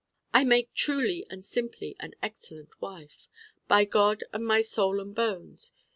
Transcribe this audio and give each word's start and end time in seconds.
I 0.33 0.43
make 0.43 0.73
truly 0.73 1.27
and 1.29 1.45
simply 1.45 1.95
an 1.99 2.15
excellent 2.23 2.81
wife. 2.81 3.27
by 3.67 3.85
God 3.85 4.23
and 4.33 4.43
my 4.43 4.61
Soul 4.61 4.99
and 4.99 5.13
bones! 5.13 5.73